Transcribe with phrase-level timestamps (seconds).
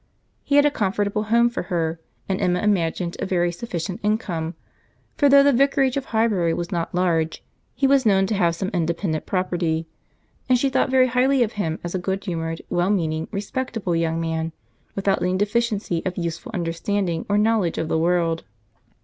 [0.43, 4.55] He had a comfortable home for her, and Emma imagined a very sufficient income;
[5.15, 7.43] for though the vicarage of Highbury was not large,
[7.75, 9.85] he was known to have some independent property;
[10.49, 14.19] and she thought very highly of him as a good humoured, well meaning, respectable young
[14.19, 14.53] man,
[14.95, 18.43] without any deficiency of useful understanding or knowledge of the world.